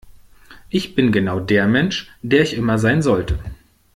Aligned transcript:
Ich 0.71 0.95
bin 0.95 1.11
genau 1.11 1.39
der 1.39 1.67
Mensch, 1.67 2.09
der 2.23 2.41
ich 2.41 2.55
immer 2.55 2.79
sein 2.79 3.03
sollte. 3.03 3.37